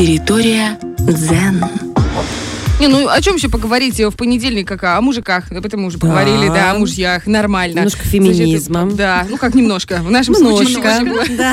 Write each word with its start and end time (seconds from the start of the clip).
Территория 0.00 0.78
дзен. 0.98 1.62
Не, 2.80 2.88
ну 2.88 3.06
о 3.06 3.20
чем 3.20 3.36
еще 3.36 3.50
поговорить 3.50 4.00
в 4.00 4.12
понедельник, 4.12 4.66
как 4.66 4.82
о 4.84 5.00
мужиках? 5.02 5.52
Об 5.52 5.66
этом 5.66 5.80
мы 5.80 5.88
уже 5.88 5.98
поговорили, 5.98 6.48
да, 6.48 6.70
о 6.70 6.78
мужьях, 6.78 7.26
нормально. 7.26 7.80
Немножко 7.80 8.04
феминизма. 8.04 8.80
Значит, 8.80 8.96
да, 8.96 9.26
ну 9.28 9.36
как 9.36 9.54
немножко. 9.54 9.96
В 9.96 10.10
нашем 10.10 10.36
Немножко, 10.36 10.64
случае 10.64 11.36
да. 11.36 11.52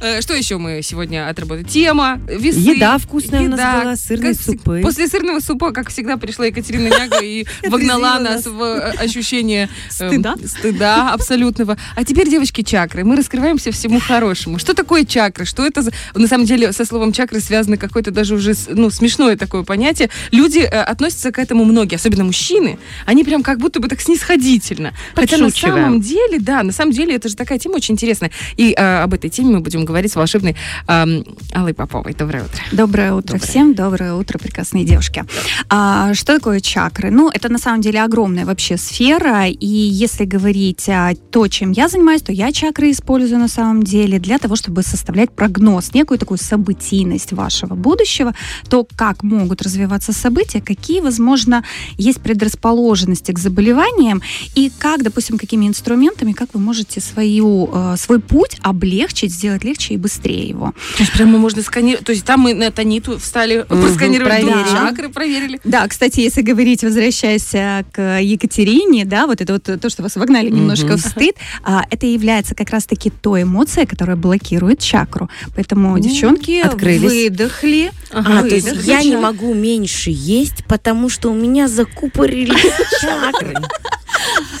Э, 0.00 0.20
Что 0.20 0.34
еще 0.34 0.58
мы 0.58 0.80
сегодня 0.82 1.28
отработали? 1.28 1.64
Тема, 1.64 2.20
весы. 2.28 2.58
Еда 2.58 2.98
вкусная 2.98 3.42
у 3.42 3.48
нас 3.48 3.82
была, 3.82 3.96
сырные 3.96 4.34
Как 4.34 4.42
супы. 4.42 4.80
После 4.82 5.08
сырного 5.08 5.40
супа, 5.40 5.72
как 5.72 5.90
всегда, 5.90 6.16
пришла 6.16 6.46
Екатерина 6.46 6.88
Няга 6.88 7.20
и 7.22 7.46
вогнала 7.68 8.18
нас 8.18 8.46
в 8.46 8.62
э, 8.62 8.90
ощущение 8.98 9.68
эм, 10.00 10.10
Стыда? 10.10 10.34
стыда 10.46 11.12
абсолютного. 11.12 11.76
А 11.96 12.04
теперь, 12.04 12.28
девочки, 12.28 12.62
чакры. 12.62 13.04
Мы 13.04 13.16
раскрываемся 13.16 13.72
всему 13.72 14.00
хорошему. 14.00 14.58
Что 14.58 14.74
такое 14.74 15.04
чакры? 15.04 15.44
Что 15.44 15.66
это 15.66 15.82
за... 15.82 15.92
На 16.14 16.26
самом 16.26 16.46
деле, 16.46 16.72
со 16.72 16.84
словом 16.84 17.12
чакры 17.12 17.40
связано 17.40 17.76
какое-то 17.76 18.10
даже 18.10 18.34
уже 18.34 18.54
ну, 18.68 18.90
смешное 18.90 19.36
такое 19.36 19.62
понятие. 19.62 20.10
Люди 20.30 20.60
э, 20.60 20.66
относятся 20.82 21.32
к 21.32 21.38
этому 21.38 21.64
многие, 21.64 21.96
особенно 21.96 22.24
мужчины. 22.24 22.78
Они 23.06 23.24
прям 23.24 23.42
как 23.42 23.58
будто 23.58 23.80
бы 23.80 23.88
так 23.88 24.00
снисходительно. 24.00 24.92
Хотя 25.14 25.36
на 25.38 25.50
самом 25.50 26.00
деле, 26.00 26.38
да, 26.38 26.62
на 26.62 26.72
самом 26.72 26.92
деле 26.92 27.14
это 27.14 27.28
же 27.28 27.36
такая 27.36 27.58
тема 27.58 27.76
очень 27.76 27.94
интересная. 27.94 28.30
И 28.56 28.74
э, 28.76 29.02
об 29.02 29.14
этой 29.14 29.30
теме 29.30 29.47
мы 29.48 29.60
будем 29.60 29.84
говорить 29.84 30.12
с 30.12 30.16
волшебной 30.16 30.56
эм, 30.86 31.24
Аллой 31.52 31.74
Поповой. 31.74 32.14
Доброе 32.14 32.44
утро. 32.44 32.62
Доброе 32.72 33.12
утро 33.12 33.34
Доброе. 33.34 33.48
всем, 33.48 33.74
доброе 33.74 34.14
утро, 34.14 34.38
прекрасные 34.38 34.84
девушки. 34.84 35.24
А, 35.68 36.14
что 36.14 36.34
такое 36.34 36.60
чакры? 36.60 37.10
Ну, 37.10 37.30
это 37.30 37.48
на 37.48 37.58
самом 37.58 37.80
деле 37.80 38.02
огромная 38.02 38.44
вообще 38.44 38.76
сфера, 38.76 39.46
и 39.46 39.66
если 39.66 40.24
говорить 40.24 40.88
о 40.88 41.14
то, 41.30 41.48
чем 41.48 41.72
я 41.72 41.88
занимаюсь, 41.88 42.22
то 42.22 42.32
я 42.32 42.52
чакры 42.52 42.90
использую 42.90 43.40
на 43.40 43.48
самом 43.48 43.82
деле 43.82 44.18
для 44.18 44.38
того, 44.38 44.56
чтобы 44.56 44.82
составлять 44.82 45.30
прогноз, 45.30 45.94
некую 45.94 46.18
такую 46.18 46.38
событийность 46.38 47.32
вашего 47.32 47.74
будущего, 47.74 48.34
то, 48.68 48.86
как 48.96 49.22
могут 49.22 49.62
развиваться 49.62 50.12
события, 50.12 50.60
какие, 50.60 51.00
возможно, 51.00 51.64
есть 51.96 52.20
предрасположенности 52.20 53.32
к 53.32 53.38
заболеваниям, 53.38 54.22
и 54.54 54.70
как, 54.78 55.02
допустим, 55.02 55.38
какими 55.38 55.66
инструментами, 55.66 56.32
как 56.32 56.54
вы 56.54 56.60
можете 56.60 57.00
свою, 57.00 57.70
э, 57.72 57.96
свой 57.96 58.20
путь 58.20 58.58
облегчить, 58.62 59.32
сделать 59.38 59.64
легче 59.64 59.94
и 59.94 59.96
быстрее 59.96 60.48
его. 60.48 60.74
То 60.96 61.02
есть 61.02 61.12
прямо 61.12 61.38
можно 61.38 61.62
сканировать. 61.62 62.04
То 62.04 62.12
есть 62.12 62.24
там 62.24 62.40
мы 62.40 62.54
на 62.54 62.70
Таниту 62.70 63.18
встали, 63.18 63.64
Мгм, 63.68 63.82
просканировали 63.82 64.28
проверили. 64.42 64.68
чакры, 64.70 65.08
проверили. 65.08 65.60
Да, 65.64 65.86
кстати, 65.88 66.20
если 66.20 66.42
говорить, 66.42 66.82
возвращаясь 66.84 67.54
э, 67.54 67.84
к 67.92 68.20
Екатерине, 68.20 69.04
да, 69.04 69.26
вот 69.26 69.40
это 69.40 69.54
вот 69.54 69.80
то, 69.80 69.88
что 69.90 70.02
вас 70.02 70.16
вогнали 70.16 70.50
немножко 70.50 70.86
Мгм. 70.88 70.96
в 70.98 71.00
стыд, 71.00 71.36
а, 71.64 71.84
это 71.90 72.06
является 72.06 72.54
как 72.54 72.70
раз-таки 72.70 73.10
той 73.10 73.42
эмоцией, 73.44 73.86
которая 73.86 74.16
блокирует 74.16 74.80
чакру. 74.80 75.30
Поэтому, 75.54 75.98
девчонки, 75.98 76.60
открылись. 76.60 77.30
выдохли. 77.30 77.92
А, 78.10 78.42
то 78.42 78.54
есть 78.54 78.68
выдохли. 78.68 78.90
я 78.90 79.02
не 79.02 79.16
могу 79.16 79.54
меньше 79.54 80.10
есть, 80.12 80.64
потому 80.66 81.08
что 81.08 81.30
у 81.30 81.34
меня 81.34 81.68
закупорились 81.68 82.72
чакры. 83.00 83.54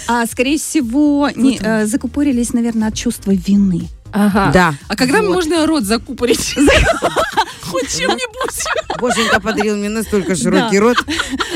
А, 0.06 0.24
скорее 0.26 0.56
всего, 0.58 1.28
не, 1.34 1.58
э, 1.60 1.86
закупорились, 1.86 2.52
наверное, 2.52 2.88
от 2.88 2.94
чувства 2.94 3.32
вины. 3.32 3.88
Ага. 4.12 4.50
Да. 4.52 4.74
А 4.88 4.96
когда 4.96 5.20
Вот. 5.22 5.34
можно 5.34 5.66
рот 5.66 5.84
закупорить? 5.84 6.54
Хоть 7.62 7.98
чем-нибудь. 7.98 8.98
Боженька 8.98 9.40
подарил 9.40 9.76
мне 9.76 9.90
настолько 9.90 10.34
широкий 10.34 10.78
Да. 10.78 10.80
рот. 10.80 10.96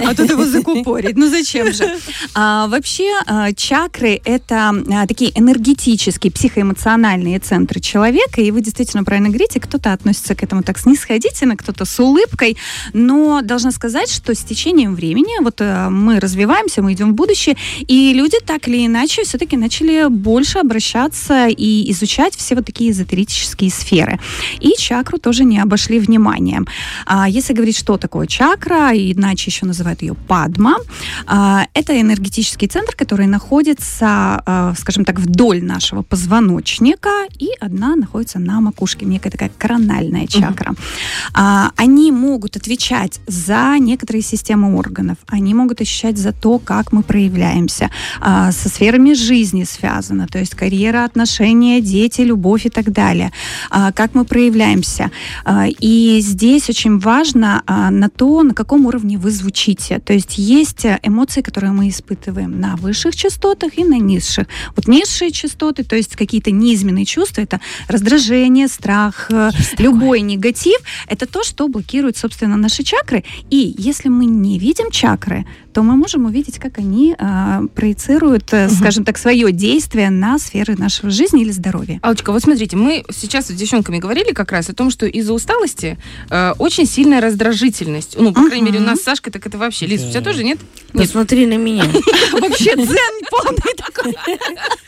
а 0.06 0.14
тут 0.14 0.28
его 0.30 0.44
закупорить. 0.44 1.16
Ну 1.16 1.28
зачем 1.28 1.72
же? 1.72 1.96
А, 2.34 2.66
вообще 2.68 3.12
а, 3.26 3.52
чакры 3.52 4.20
это 4.24 4.72
а, 4.92 5.06
такие 5.06 5.30
энергетические, 5.38 6.30
психоэмоциональные 6.32 7.38
центры 7.40 7.80
человека, 7.80 8.40
и 8.40 8.50
вы 8.50 8.60
действительно 8.62 9.04
правильно 9.04 9.28
говорите, 9.28 9.60
кто-то 9.60 9.92
относится 9.92 10.34
к 10.34 10.42
этому 10.42 10.62
так 10.62 10.78
снисходительно, 10.78 11.56
кто-то 11.56 11.84
с 11.84 11.98
улыбкой, 12.00 12.56
но 12.92 13.42
должна 13.42 13.70
сказать, 13.70 14.10
что 14.10 14.34
с 14.34 14.38
течением 14.38 14.94
времени 14.94 15.42
вот 15.42 15.56
а, 15.60 15.90
мы 15.90 16.20
развиваемся, 16.20 16.80
мы 16.82 16.92
идем 16.94 17.12
в 17.12 17.14
будущее, 17.14 17.56
и 17.86 18.12
люди 18.14 18.38
так 18.44 18.66
или 18.68 18.86
иначе 18.86 19.24
все-таки 19.24 19.56
начали 19.56 20.08
больше 20.08 20.58
обращаться 20.58 21.48
и 21.48 21.90
изучать 21.92 22.34
все 22.42 22.54
вот 22.54 22.66
такие 22.66 22.90
эзотерические 22.90 23.70
сферы. 23.70 24.18
И 24.60 24.74
чакру 24.78 25.18
тоже 25.18 25.44
не 25.44 25.58
обошли 25.58 25.98
вниманием. 25.98 26.66
А, 27.06 27.28
если 27.28 27.54
говорить, 27.54 27.76
что 27.76 27.96
такое 27.96 28.26
чакра, 28.26 28.90
иначе 28.92 29.50
еще 29.50 29.66
называют 29.66 30.02
ее 30.02 30.14
падма, 30.14 30.76
а, 31.26 31.66
это 31.74 32.00
энергетический 32.00 32.68
центр, 32.68 32.94
который 32.96 33.26
находится, 33.26 34.42
а, 34.46 34.74
скажем 34.76 35.04
так, 35.04 35.18
вдоль 35.20 35.62
нашего 35.62 36.02
позвоночника, 36.02 37.10
и 37.38 37.48
одна 37.60 37.96
находится 37.96 38.38
на 38.38 38.60
макушке, 38.60 39.06
некая 39.06 39.30
такая 39.30 39.50
корональная 39.58 40.26
чакра. 40.26 40.74
А, 41.34 41.70
они 41.76 42.12
могут 42.12 42.56
отвечать 42.56 43.20
за 43.26 43.76
некоторые 43.78 44.22
системы 44.22 44.76
органов, 44.76 45.18
они 45.28 45.54
могут 45.54 45.80
отвечать 45.80 46.18
за 46.18 46.32
то, 46.32 46.58
как 46.58 46.92
мы 46.92 47.02
проявляемся, 47.02 47.90
а, 48.20 48.52
со 48.52 48.68
сферами 48.68 49.14
жизни 49.14 49.64
связано, 49.64 50.26
то 50.26 50.38
есть 50.38 50.54
карьера, 50.54 51.04
отношения, 51.04 51.80
дети, 51.80 52.22
любовь 52.32 52.66
и 52.66 52.70
так 52.70 52.92
далее, 52.92 53.30
а, 53.70 53.92
как 53.92 54.14
мы 54.14 54.24
проявляемся. 54.24 55.10
А, 55.44 55.66
И 55.82 56.20
здесь 56.20 56.70
очень 56.70 56.98
важно 56.98 57.62
а, 57.66 57.90
на 57.90 58.08
то, 58.08 58.42
на 58.42 58.54
каком 58.54 58.86
уровне 58.86 59.18
вы 59.18 59.30
звучите. 59.30 59.98
То 59.98 60.12
есть 60.12 60.38
есть 60.38 60.84
э, 60.84 60.98
эмоции, 61.02 61.42
которые 61.42 61.72
мы 61.72 61.88
испытываем 61.88 62.60
на 62.60 62.76
высших 62.76 63.14
частотах 63.14 63.78
и 63.78 63.84
на 63.84 63.98
низших. 63.98 64.46
Вот 64.76 64.88
низшие 64.88 65.30
частоты, 65.30 65.84
то 65.84 65.96
есть 65.96 66.16
какие-то 66.16 66.50
низменные 66.50 67.04
чувства, 67.04 67.42
это 67.42 67.60
раздражение, 67.88 68.68
страх, 68.68 69.30
э, 69.30 69.50
любой 69.78 70.20
негатив, 70.22 70.78
это 71.08 71.26
то, 71.26 71.44
что 71.44 71.68
блокирует, 71.68 72.16
собственно, 72.16 72.56
наши 72.56 72.82
чакры. 72.82 73.24
И 73.50 73.74
если 73.78 74.10
мы 74.10 74.26
не 74.26 74.58
видим 74.58 74.90
чакры, 74.90 75.44
то 75.72 75.82
мы 75.82 75.96
можем 75.96 76.26
увидеть, 76.26 76.58
как 76.58 76.78
они 76.78 77.14
а, 77.18 77.62
проецируют, 77.74 78.52
э, 78.52 78.68
скажем 78.68 79.04
так, 79.04 79.18
свое 79.18 79.52
действие 79.52 80.10
на 80.10 80.38
сферы 80.38 80.76
нашего 80.76 81.10
жизни 81.10 81.42
или 81.42 81.50
здоровья. 81.52 81.98
Алочка, 82.22 82.32
вот 82.32 82.42
смотрите, 82.42 82.76
мы 82.76 83.04
сейчас 83.10 83.48
с 83.48 83.50
девчонками 83.50 83.98
говорили 83.98 84.32
как 84.32 84.52
раз 84.52 84.70
о 84.70 84.72
том, 84.72 84.90
что 84.90 85.06
из-за 85.06 85.32
усталости 85.32 85.98
э, 86.30 86.52
очень 86.58 86.86
сильная 86.86 87.20
раздражительность. 87.20 88.14
Ну, 88.16 88.32
по 88.32 88.46
крайней 88.46 88.66
мере, 88.66 88.78
у 88.78 88.82
нас 88.82 89.00
с 89.00 89.02
Сашкой 89.02 89.32
так 89.32 89.44
это 89.44 89.58
вообще. 89.58 89.86
Лиз, 89.86 90.04
у 90.04 90.10
тебя 90.10 90.20
тоже 90.20 90.44
нет? 90.44 90.60
Нет. 90.92 91.06
Посмотри 91.06 91.46
на 91.46 91.56
меня. 91.56 91.84
Вообще 92.32 92.76
дзен 92.76 93.24
полный 93.30 93.74
такой. 93.76 94.14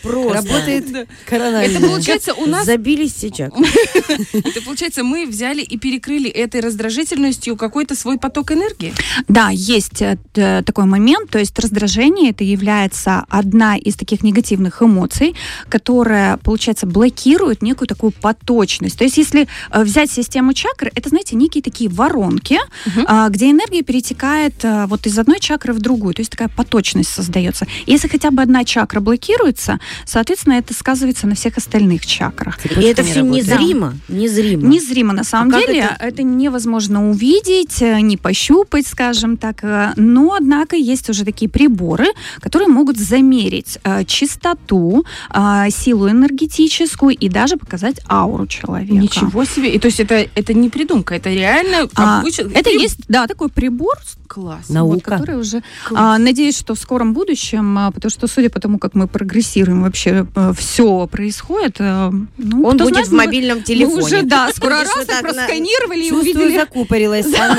Просто. 0.02 0.82
Да. 0.92 1.06
корональная. 1.26 1.78
Это 1.78 1.80
получается 1.80 2.34
у 2.34 2.46
нас 2.46 2.66
Забились 2.66 3.24
чакры. 3.32 3.64
Это 4.32 4.62
получается, 4.62 5.02
мы 5.02 5.26
взяли 5.26 5.62
и 5.62 5.78
перекрыли 5.78 6.28
этой 6.28 6.60
раздражительностью 6.60 7.56
какой-то 7.56 7.96
свой 7.96 8.18
поток 8.18 8.52
энергии. 8.52 8.92
Да, 9.28 9.48
есть 9.50 10.02
э, 10.02 10.18
т- 10.34 10.62
такой 10.62 10.84
момент, 10.84 11.30
то 11.30 11.38
есть 11.38 11.58
раздражение 11.58 12.30
это 12.30 12.44
является 12.44 13.24
одна 13.28 13.76
из 13.76 13.96
таких 13.96 14.22
негативных 14.22 14.82
эмоций, 14.82 15.34
которая, 15.70 16.36
получается, 16.36 16.86
блокирует 16.86 17.23
некую 17.24 17.88
такую 17.88 18.12
поточность. 18.12 18.98
То 18.98 19.04
есть 19.04 19.16
если 19.16 19.48
э, 19.70 19.82
взять 19.82 20.10
систему 20.10 20.52
чакр, 20.52 20.90
это, 20.94 21.08
знаете, 21.08 21.36
некие 21.36 21.62
такие 21.62 21.90
воронки, 21.90 22.58
а, 23.06 23.28
где 23.28 23.50
энергия 23.50 23.82
перетекает 23.82 24.64
э, 24.64 24.86
вот 24.86 25.06
из 25.06 25.18
одной 25.18 25.40
чакры 25.40 25.72
в 25.72 25.80
другую, 25.80 26.14
то 26.14 26.20
есть 26.20 26.30
такая 26.30 26.48
поточность 26.48 27.10
создается. 27.10 27.66
Если 27.86 28.08
хотя 28.08 28.30
бы 28.30 28.42
одна 28.42 28.64
чакра 28.64 29.00
блокируется, 29.00 29.78
соответственно, 30.06 30.54
это 30.54 30.74
сказывается 30.74 31.26
на 31.26 31.34
всех 31.34 31.56
остальных 31.56 32.06
чакрах. 32.06 32.58
И 32.64 32.68
это 32.84 33.02
не 33.02 33.10
все 33.10 33.20
работает. 33.20 33.46
незримо. 33.46 33.94
Незримо. 34.08 34.68
Незримо 34.68 35.12
на 35.12 35.24
самом 35.24 35.54
А 35.54 35.60
деле, 35.60 35.80
это? 35.80 35.96
это? 36.04 36.22
невозможно 36.22 37.10
увидеть, 37.10 37.82
э, 37.82 38.00
не 38.00 38.16
пощупать, 38.16 38.86
скажем 38.86 39.36
так. 39.36 39.62
Но, 39.96 40.34
однако, 40.34 40.76
есть 40.76 41.10
уже 41.10 41.24
такие 41.24 41.50
приборы, 41.50 42.06
которые 42.40 42.68
могут 42.68 42.98
замерить 42.98 43.78
э, 43.84 44.04
чистоту, 44.04 45.04
э, 45.32 45.66
силу 45.70 46.08
энергетическую 46.08 47.13
и 47.14 47.28
даже 47.28 47.56
показать 47.56 48.00
ауру 48.08 48.46
человека. 48.46 48.94
Ничего 48.94 49.44
себе. 49.44 49.74
И 49.74 49.78
то 49.78 49.86
есть 49.86 50.00
это, 50.00 50.26
это 50.34 50.54
не 50.54 50.68
придумка, 50.68 51.14
это 51.14 51.30
реально 51.30 51.88
А, 51.94 52.20
обычно- 52.20 52.50
это 52.52 52.64
При- 52.70 52.80
есть, 52.82 53.00
да, 53.08 53.26
такой 53.26 53.48
прибор, 53.48 53.94
класс. 54.34 54.68
На- 54.68 54.82
вот, 54.82 54.90
Наука. 54.94 55.10
который 55.12 55.36
уже, 55.38 55.62
Класс. 55.86 56.00
а, 56.02 56.18
надеюсь, 56.18 56.58
что 56.58 56.74
в 56.74 56.78
скором 56.78 57.14
будущем, 57.14 57.78
а, 57.78 57.90
потому 57.92 58.10
что, 58.10 58.26
судя 58.26 58.50
по 58.50 58.58
тому, 58.60 58.78
как 58.78 58.94
мы 58.94 59.06
прогрессируем, 59.06 59.82
вообще 59.82 60.26
все 60.56 61.06
происходит, 61.06 61.76
э, 61.78 62.10
ну, 62.38 62.64
Он 62.64 62.76
будет 62.76 62.88
знает, 62.88 63.08
в 63.08 63.12
мы- 63.12 63.24
мобильном 63.26 63.58
мы 63.58 63.64
телефоне. 63.64 64.02
уже, 64.04 64.22
да, 64.22 64.50
скоро 64.54 64.80
раз 64.80 65.06
так 65.06 65.20
просканировали 65.20 66.04
и 66.08 66.10
увидели 66.12 66.56
закупорилась. 66.58 67.26
А 67.38 67.54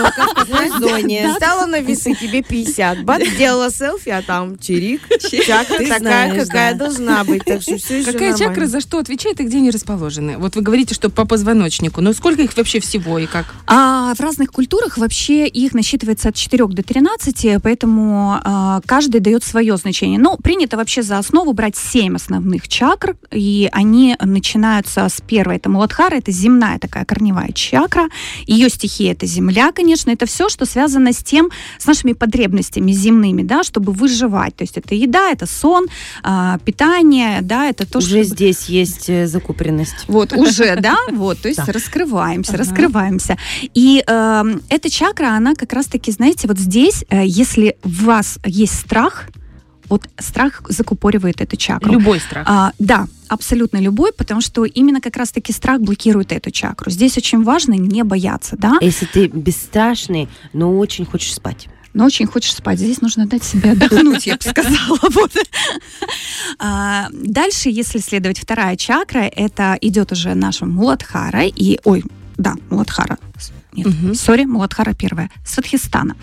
в 0.45 0.79
зоне? 0.79 1.33
Стала 1.37 1.65
на 1.65 1.79
весы 1.79 2.13
тебе 2.13 2.41
50. 2.43 3.03
Бац, 3.05 3.23
сделала 3.25 3.69
селфи, 3.71 4.09
а 4.09 4.21
там 4.21 4.57
чирик. 4.59 5.01
Чакра 5.45 5.77
Ты 5.77 5.87
такая, 5.87 6.43
какая 6.45 6.75
должна 6.75 7.23
быть. 7.23 7.43
Так 7.45 7.61
что 7.61 7.77
все 7.77 7.99
еще 7.99 8.11
Какая 8.11 8.35
чакра 8.37 8.65
за 8.67 8.81
что 8.81 8.97
отвечает 8.99 9.39
и 9.39 9.43
где 9.43 9.57
они 9.57 9.71
расположены? 9.71 10.37
Вот 10.37 10.55
вы 10.55 10.61
говорите, 10.61 10.93
что 10.93 11.09
по 11.09 11.25
позвоночнику. 11.25 12.01
Но 12.01 12.13
сколько 12.13 12.41
их 12.41 12.55
вообще 12.57 12.79
всего 12.79 13.19
и 13.19 13.25
как? 13.25 13.45
А 13.67 14.13
в 14.15 14.19
разных 14.19 14.51
культурах 14.51 14.97
вообще 14.97 15.47
их 15.47 15.73
насчитывается 15.73 16.29
от 16.29 16.35
4 16.35 16.64
3 16.67 16.75
до 16.75 16.83
13, 16.83 17.61
поэтому 17.61 18.39
э, 18.43 18.81
каждый 18.85 19.21
дает 19.21 19.43
свое 19.43 19.77
значение. 19.77 20.19
Но 20.19 20.37
принято 20.37 20.77
вообще 20.77 21.03
за 21.03 21.17
основу 21.17 21.53
брать 21.53 21.75
7 21.75 22.15
основных 22.15 22.67
чакр, 22.67 23.15
и 23.31 23.69
они 23.71 24.15
начинаются 24.21 25.07
с 25.09 25.21
первой. 25.21 25.57
Это 25.57 25.69
Муладхара, 25.69 26.15
это 26.15 26.31
земная 26.31 26.79
такая 26.79 27.05
корневая 27.05 27.51
чакра. 27.51 28.07
Ее 28.47 28.69
стихия 28.69 29.13
это 29.13 29.25
земля, 29.25 29.71
конечно. 29.71 30.11
Это 30.11 30.25
все, 30.25 30.49
что 30.49 30.65
связано 30.65 31.13
с 31.13 31.17
тем, 31.17 31.49
с 31.77 31.85
нашими 31.85 32.13
потребностями 32.13 32.91
земными, 32.91 33.43
да, 33.43 33.63
чтобы 33.63 33.91
выживать. 33.91 34.55
То 34.55 34.63
есть 34.63 34.77
это 34.77 34.95
еда, 34.95 35.31
это 35.31 35.45
сон, 35.45 35.87
э, 36.23 36.57
питание, 36.65 37.39
да, 37.41 37.69
это 37.69 37.85
то, 37.89 37.99
уже 37.99 38.07
что... 38.07 38.19
Уже 38.19 38.23
здесь 38.23 38.65
есть 38.65 39.09
э, 39.09 39.27
закупоренность. 39.27 40.05
Вот, 40.07 40.33
уже, 40.33 40.75
да, 40.79 40.97
вот, 41.11 41.39
то 41.39 41.47
есть 41.47 41.67
раскрываемся, 41.67 42.57
раскрываемся. 42.57 43.37
И 43.73 44.03
эм, 44.05 44.61
эта 44.69 44.89
чакра, 44.89 45.29
она 45.29 45.55
как 45.55 45.73
раз-таки, 45.73 46.11
знаете, 46.11 46.47
вот 46.47 46.54
здесь, 46.59 47.05
э, 47.09 47.23
если 47.25 47.77
у 47.83 47.89
вас 47.89 48.39
есть 48.45 48.79
страх, 48.79 49.25
вот 49.89 50.07
страх 50.19 50.63
закупоривает 50.67 51.41
эту 51.41 51.57
чакру. 51.57 51.93
Любой 51.93 52.19
страх. 52.19 52.45
А, 52.49 52.71
да, 52.79 53.07
абсолютно 53.27 53.77
любой, 53.77 54.13
потому 54.13 54.41
что 54.41 54.65
именно 54.65 55.01
как 55.01 55.15
раз-таки 55.17 55.51
страх 55.53 55.81
блокирует 55.81 56.31
эту 56.31 56.51
чакру. 56.51 56.89
Здесь 56.89 57.17
очень 57.17 57.43
важно 57.43 57.73
не 57.73 58.03
бояться, 58.03 58.55
да. 58.57 58.77
Если 58.81 59.05
ты 59.05 59.27
бесстрашный, 59.27 60.27
но 60.53 60.77
очень 60.77 61.05
хочешь 61.05 61.33
спать 61.33 61.67
но 61.95 62.05
очень 62.05 62.27
хочешь 62.27 62.53
спать. 62.53 62.77
Здесь 62.77 63.01
нужно 63.01 63.25
дать 63.25 63.43
себе 63.43 63.71
отдохнуть, 63.71 64.27
я 64.27 64.35
бы 64.35 64.41
сказала. 64.43 64.99
А, 66.59 67.07
дальше, 67.11 67.69
если 67.69 67.99
следовать 67.99 68.39
вторая 68.39 68.75
чакра, 68.75 69.19
это 69.19 69.77
идет 69.81 70.11
уже 70.11 70.35
наша 70.35 70.65
Муладхара 70.65 71.45
и, 71.45 71.79
ой, 71.83 72.03
да, 72.37 72.55
Муладхара, 72.69 73.17
нет, 73.75 73.87
угу. 73.87 74.13
сори, 74.13 74.45
Муладхара 74.45 74.93
первая, 74.93 75.29
Сватхистана. 75.45 76.15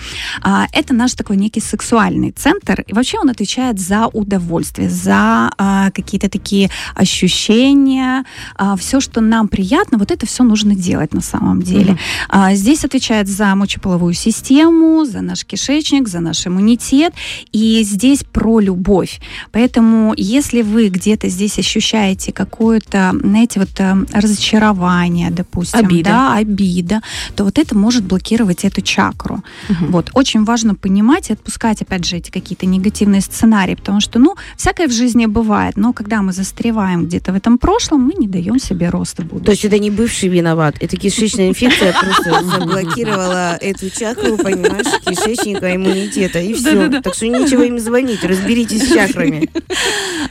А, 0.42 0.66
это 0.72 0.94
наш 0.94 1.14
такой 1.14 1.36
некий 1.36 1.60
сексуальный 1.60 2.30
центр. 2.30 2.84
И 2.86 2.92
вообще 2.92 3.18
он 3.18 3.30
отвечает 3.30 3.80
за 3.80 4.06
удовольствие, 4.06 4.88
за 4.88 5.50
а, 5.58 5.90
какие-то 5.90 6.28
такие 6.28 6.70
ощущения, 6.94 8.24
а, 8.56 8.76
все, 8.76 9.00
что 9.00 9.20
нам 9.20 9.48
приятно, 9.48 9.98
вот 9.98 10.10
это 10.10 10.26
все 10.26 10.44
нужно 10.44 10.74
делать 10.74 11.14
на 11.14 11.20
самом 11.20 11.62
деле. 11.62 11.92
Угу. 11.92 11.98
А, 12.28 12.54
здесь 12.54 12.84
отвечает 12.84 13.28
за 13.28 13.54
мочеполовую 13.54 14.14
систему, 14.14 15.04
за 15.04 15.20
наш 15.20 15.44
кишечник, 15.44 16.08
за 16.08 16.20
наш 16.20 16.46
иммунитет. 16.46 17.14
И 17.52 17.82
здесь 17.84 18.24
про 18.24 18.60
любовь. 18.60 19.20
Поэтому 19.50 20.14
если 20.16 20.62
вы 20.62 20.88
где-то 20.88 21.28
здесь 21.28 21.58
ощущаете 21.58 22.32
какое-то, 22.32 23.14
знаете, 23.22 23.60
вот 23.60 23.70
э, 23.78 24.04
разочарование, 24.12 25.30
допустим, 25.30 25.86
обида. 25.86 26.10
да, 26.10 26.34
обида, 26.34 27.02
то 27.34 27.41
то 27.42 27.46
вот 27.46 27.58
это 27.58 27.76
может 27.76 28.04
блокировать 28.04 28.64
эту 28.64 28.82
чакру. 28.82 29.42
Угу. 29.68 29.86
Вот. 29.90 30.10
Очень 30.14 30.44
важно 30.44 30.76
понимать 30.76 31.30
и 31.30 31.32
отпускать, 31.32 31.82
опять 31.82 32.04
же, 32.04 32.16
эти 32.16 32.30
какие-то 32.30 32.66
негативные 32.66 33.20
сценарии, 33.20 33.74
потому 33.74 34.00
что, 34.00 34.20
ну, 34.20 34.36
всякое 34.56 34.86
в 34.86 34.92
жизни 34.92 35.26
бывает, 35.26 35.76
но 35.76 35.92
когда 35.92 36.22
мы 36.22 36.32
застреваем 36.32 37.06
где-то 37.06 37.32
в 37.32 37.34
этом 37.34 37.58
прошлом, 37.58 38.02
мы 38.02 38.12
не 38.14 38.28
даем 38.28 38.60
себе 38.60 38.90
роста 38.90 39.22
будущего. 39.22 39.44
То 39.46 39.50
есть 39.50 39.64
это 39.64 39.78
не 39.80 39.90
бывший 39.90 40.28
виноват, 40.28 40.76
это 40.78 40.96
кишечная 40.96 41.48
инфекция 41.48 41.92
просто 41.92 42.44
заблокировала 42.60 43.56
эту 43.56 43.90
чакру, 43.90 44.36
понимаешь, 44.36 44.86
кишечника, 45.04 45.74
иммунитета, 45.74 46.38
и 46.38 46.54
все. 46.54 47.00
Так 47.00 47.14
что 47.14 47.26
нечего 47.26 47.62
им 47.62 47.80
звонить, 47.80 48.22
разберитесь 48.22 48.88
с 48.88 48.92
чакрами. 48.92 49.50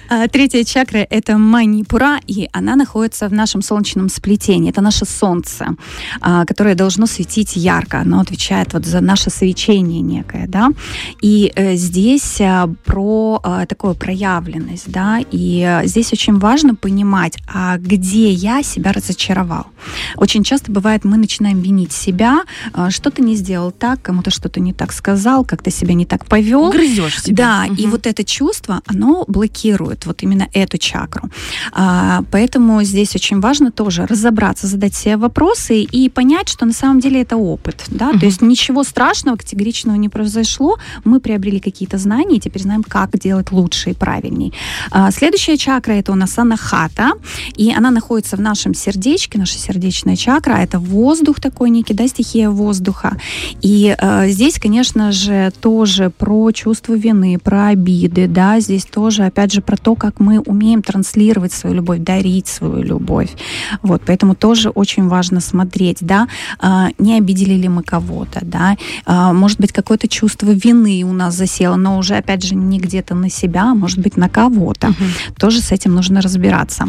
А, 0.07 0.27
третья 0.27 0.63
чакра— 0.63 1.05
это 1.09 1.37
манипура, 1.37 2.19
и 2.27 2.47
она 2.53 2.75
находится 2.75 3.27
в 3.27 3.33
нашем 3.33 3.61
солнечном 3.61 4.09
сплетении. 4.09 4.69
Это 4.69 4.81
наше 4.81 5.05
солнце, 5.05 5.75
а, 6.21 6.45
которое 6.45 6.75
должно 6.75 7.00
должно 7.01 7.07
светить 7.07 7.55
ярко, 7.55 7.99
оно 7.99 8.19
отвечает 8.19 8.73
вот 8.73 8.85
за 8.85 9.01
наше 9.01 9.29
свечение 9.29 10.01
некое, 10.01 10.47
да, 10.47 10.69
и 11.21 11.51
э, 11.55 11.75
здесь 11.75 12.39
э, 12.39 12.67
про 12.85 13.41
э, 13.43 13.65
такую 13.67 13.95
проявленность, 13.95 14.91
да, 14.91 15.19
и 15.31 15.63
э, 15.67 15.87
здесь 15.87 16.13
очень 16.13 16.39
важно 16.39 16.75
понимать, 16.75 17.37
а 17.47 17.77
где 17.77 18.31
я 18.31 18.63
себя 18.63 18.91
разочаровал. 18.91 19.65
Очень 20.17 20.43
часто 20.43 20.71
бывает, 20.71 21.05
мы 21.05 21.17
начинаем 21.17 21.61
винить 21.61 21.91
себя, 21.91 22.41
э, 22.73 22.89
что-то 22.89 23.21
не 23.21 23.35
сделал 23.35 23.71
так, 23.71 24.01
кому-то 24.01 24.31
что-то 24.31 24.59
не 24.59 24.73
так 24.73 24.93
сказал, 24.93 25.45
как-то 25.45 25.71
себя 25.71 25.93
не 25.93 26.05
так 26.05 26.25
повел. 26.25 26.71
Грызешь 26.71 27.21
себя. 27.23 27.35
Да, 27.35 27.65
угу. 27.67 27.81
и 27.81 27.87
вот 27.87 28.07
это 28.07 28.23
чувство, 28.23 28.81
оно 28.85 29.25
блокирует 29.27 30.05
вот 30.05 30.23
именно 30.23 30.47
эту 30.53 30.77
чакру. 30.77 31.29
А, 31.71 32.23
поэтому 32.31 32.83
здесь 32.83 33.15
очень 33.15 33.39
важно 33.39 33.71
тоже 33.71 34.05
разобраться, 34.05 34.67
задать 34.67 34.95
себе 34.95 35.17
вопросы 35.17 35.81
и 35.81 36.09
понять, 36.09 36.49
что 36.49 36.65
на 36.65 36.73
самом 36.73 36.90
самом 36.91 37.01
деле 37.01 37.21
это 37.21 37.37
опыт, 37.37 37.85
да, 37.87 38.11
uh-huh. 38.11 38.19
то 38.19 38.25
есть 38.25 38.41
ничего 38.41 38.83
страшного, 38.83 39.37
категоричного 39.37 39.95
не 39.95 40.09
произошло, 40.09 40.77
мы 41.05 41.21
приобрели 41.21 41.59
какие-то 41.61 41.97
знания 41.97 42.35
и 42.35 42.39
теперь 42.39 42.63
знаем, 42.63 42.83
как 42.83 43.17
делать 43.17 43.51
лучше 43.51 43.91
и 43.91 43.93
правильней. 43.93 44.53
А, 44.91 45.09
следующая 45.11 45.57
чакра 45.57 45.93
это 45.93 46.11
у 46.11 46.15
нас 46.15 46.37
анахата, 46.37 47.11
и 47.55 47.73
она 47.73 47.91
находится 47.91 48.35
в 48.35 48.41
нашем 48.41 48.73
сердечке, 48.73 49.39
наша 49.39 49.57
сердечная 49.57 50.17
чакра, 50.17 50.55
это 50.55 50.79
воздух 50.79 51.39
такой 51.39 51.69
некий, 51.69 51.93
да, 51.93 52.07
стихия 52.07 52.49
воздуха, 52.49 53.17
и 53.61 53.95
а, 53.97 54.27
здесь, 54.27 54.59
конечно 54.59 55.13
же, 55.13 55.53
тоже 55.61 56.09
про 56.09 56.51
чувство 56.51 56.93
вины, 56.93 57.39
про 57.41 57.67
обиды, 57.67 58.27
да, 58.27 58.59
здесь 58.59 58.83
тоже, 58.83 59.23
опять 59.23 59.53
же, 59.53 59.61
про 59.61 59.77
то, 59.77 59.95
как 59.95 60.19
мы 60.19 60.39
умеем 60.39 60.81
транслировать 60.81 61.53
свою 61.53 61.77
любовь, 61.77 61.99
дарить 61.99 62.47
свою 62.47 62.83
любовь, 62.83 63.29
вот, 63.81 64.01
поэтому 64.05 64.35
тоже 64.35 64.69
очень 64.69 65.07
важно 65.07 65.39
смотреть, 65.39 65.99
да, 66.01 66.27
а, 66.59 66.70
не 66.97 67.17
обидели 67.17 67.53
ли 67.53 67.69
мы 67.69 67.83
кого-то, 67.83 68.39
да, 68.41 68.77
а, 69.05 69.33
может 69.33 69.59
быть, 69.59 69.71
какое-то 69.71 70.07
чувство 70.07 70.51
вины 70.51 71.03
у 71.05 71.13
нас 71.13 71.35
засело, 71.35 71.75
но 71.75 71.97
уже, 71.97 72.15
опять 72.15 72.43
же, 72.43 72.55
не 72.55 72.79
где-то 72.79 73.15
на 73.15 73.29
себя, 73.29 73.71
а 73.71 73.75
может 73.75 73.99
быть, 73.99 74.17
на 74.17 74.29
кого-то. 74.29 74.89
Угу. 74.89 75.35
Тоже 75.37 75.61
с 75.61 75.71
этим 75.71 75.95
нужно 75.95 76.21
разбираться. 76.21 76.85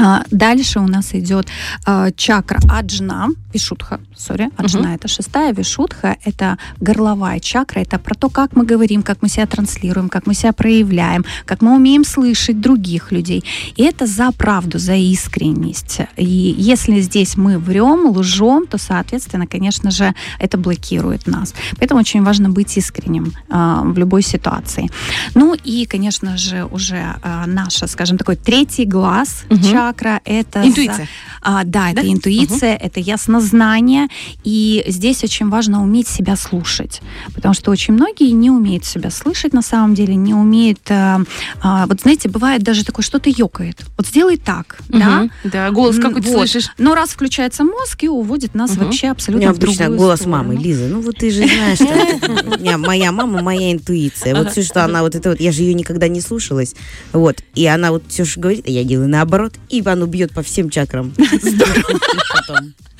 А, 0.00 0.24
дальше 0.30 0.80
у 0.80 0.86
нас 0.86 1.14
идет 1.14 1.46
э, 1.86 2.10
чакра 2.16 2.58
аджна, 2.70 3.28
вишутха, 3.52 4.00
сори, 4.16 4.48
аджна 4.56 4.86
uh-huh. 4.86 4.94
это 4.94 5.08
шестая, 5.08 5.52
вишутха 5.52 6.16
это 6.24 6.56
горловая 6.80 7.38
чакра, 7.40 7.80
это 7.80 7.98
про 7.98 8.14
то, 8.14 8.30
как 8.30 8.56
мы 8.56 8.64
говорим, 8.64 9.02
как 9.02 9.20
мы 9.20 9.28
себя 9.28 9.46
транслируем, 9.46 10.08
как 10.08 10.26
мы 10.26 10.34
себя 10.34 10.52
проявляем, 10.52 11.24
как 11.44 11.60
мы 11.60 11.74
умеем 11.74 12.04
слышать 12.04 12.60
других 12.60 13.12
людей. 13.12 13.44
И 13.76 13.82
это 13.82 14.06
за 14.06 14.32
правду, 14.32 14.78
за 14.78 14.94
искренность. 14.94 16.00
И 16.16 16.54
если 16.58 17.00
здесь 17.00 17.36
мы 17.36 17.58
врем, 17.58 18.06
лжем, 18.16 18.66
то, 18.66 18.78
соответственно, 18.78 19.46
конечно 19.46 19.90
же, 19.90 20.14
это 20.38 20.56
блокирует 20.56 21.26
нас. 21.26 21.54
Поэтому 21.78 22.00
очень 22.00 22.22
важно 22.22 22.48
быть 22.48 22.78
искренним 22.78 23.32
э, 23.50 23.80
в 23.84 23.98
любой 23.98 24.22
ситуации. 24.22 24.88
Ну 25.34 25.54
и, 25.54 25.84
конечно 25.84 26.38
же, 26.38 26.64
уже 26.64 27.16
э, 27.22 27.44
наша, 27.46 27.86
скажем, 27.86 28.16
такой 28.16 28.36
третий 28.36 28.86
глаз, 28.86 29.44
uh-huh 29.48 29.70
чакра 29.70 29.89
это... 30.24 30.66
Интуиция. 30.66 31.08
А, 31.42 31.64
да, 31.64 31.90
это 31.90 32.02
да? 32.02 32.08
интуиция, 32.08 32.76
угу. 32.76 32.84
это 32.84 33.00
яснознание. 33.00 34.08
И 34.44 34.84
здесь 34.86 35.24
очень 35.24 35.48
важно 35.48 35.82
уметь 35.82 36.08
себя 36.08 36.36
слушать. 36.36 37.00
Потому 37.34 37.54
что 37.54 37.70
очень 37.70 37.94
многие 37.94 38.30
не 38.30 38.50
умеют 38.50 38.84
себя 38.84 39.10
слышать 39.10 39.52
на 39.52 39.62
самом 39.62 39.94
деле, 39.94 40.14
не 40.14 40.34
умеют... 40.34 40.80
А, 40.90 41.20
а, 41.62 41.86
вот 41.86 42.02
знаете, 42.02 42.28
бывает 42.28 42.62
даже 42.62 42.84
такое, 42.84 43.04
что-то 43.04 43.30
ёкает. 43.30 43.84
Вот 43.96 44.06
сделай 44.06 44.36
так, 44.36 44.78
угу. 44.88 44.98
да? 44.98 45.28
Да, 45.44 45.70
голос 45.70 45.96
какой 45.98 46.22
то 46.22 46.28
вот. 46.28 46.38
слышишь. 46.38 46.70
Но 46.78 46.94
раз 46.94 47.10
включается 47.10 47.64
мозг 47.64 48.02
и 48.04 48.08
уводит 48.08 48.54
нас 48.54 48.72
угу. 48.72 48.84
вообще 48.84 49.08
абсолютно 49.08 49.50
У 49.50 49.52
меня 49.52 49.54
в 49.54 49.58
другую 49.58 49.98
голос 49.98 50.20
сторону. 50.20 50.48
мамы, 50.48 50.56
Лиза, 50.56 50.86
ну 50.88 51.00
вот 51.00 51.16
ты 51.16 51.30
же 51.30 51.46
знаешь, 51.46 51.78
что 51.78 51.86
моя 52.60 53.12
мама, 53.12 53.42
моя 53.42 53.72
интуиция. 53.72 54.34
Вот 54.34 54.52
все, 54.52 54.62
что 54.62 54.84
она 54.84 55.02
вот 55.02 55.14
это 55.14 55.30
вот, 55.30 55.40
я 55.40 55.52
же 55.52 55.62
ее 55.62 55.74
никогда 55.74 56.08
не 56.08 56.20
слушалась. 56.20 56.74
Вот. 57.12 57.42
И 57.54 57.66
она 57.66 57.90
вот 57.90 58.04
все, 58.08 58.24
что 58.24 58.40
говорит, 58.40 58.68
я 58.68 58.84
делаю 58.84 59.08
наоборот. 59.08 59.54
И 59.68 59.82
она 59.84 60.06
бьет 60.06 60.32
по 60.32 60.42
всем 60.42 60.70
чакрам. 60.70 61.12
Здорово. 61.42 62.00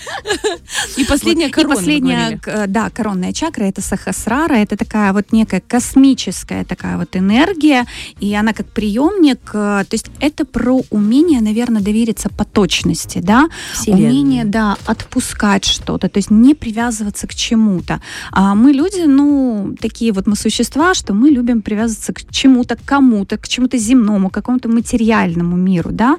И 0.97 1.05
последняя 1.05 1.47
вот, 1.47 1.55
корона. 1.55 1.73
И 1.73 1.77
последняя, 1.77 2.41
да, 2.67 2.91
коронная 2.91 3.33
чакра 3.33 3.65
это 3.65 3.81
сахасрара, 3.83 4.55
это 4.55 4.77
такая 4.77 5.13
вот 5.13 5.33
некая 5.33 5.63
космическая 5.67 6.65
такая 6.65 6.97
вот 6.97 7.17
энергия, 7.17 7.87
и 8.19 8.35
она 8.35 8.53
как 8.53 8.67
приемник, 8.67 9.41
э, 9.53 9.85
то 9.89 9.93
есть 9.93 10.07
это 10.21 10.45
про 10.45 10.81
умение, 10.91 11.41
наверное, 11.41 11.83
довериться 11.83 12.29
по 12.29 12.45
точности, 12.45 13.19
да, 13.19 13.49
Вселенная. 13.75 14.11
умение, 14.11 14.45
да, 14.45 14.77
отпускать 14.87 15.65
что-то, 15.65 16.09
то 16.09 16.19
есть 16.19 16.31
не 16.31 16.55
привязываться 16.55 17.27
к 17.27 17.35
чему-то. 17.35 18.01
А 18.33 18.55
мы 18.55 18.73
люди, 18.73 19.05
ну, 19.07 19.50
такие 19.81 20.13
вот 20.13 20.27
мы 20.27 20.37
существа, 20.37 20.95
что 20.95 21.15
мы 21.15 21.31
любим 21.31 21.63
привязываться 21.63 22.13
к 22.13 22.31
чему-то, 22.31 22.77
к 22.77 22.85
кому-то, 22.85 23.37
к 23.37 23.49
чему-то 23.49 23.77
земному, 23.79 24.31
к 24.31 24.35
какому-то 24.35 24.69
материальному 24.69 25.57
миру, 25.57 25.91
да, 25.93 26.17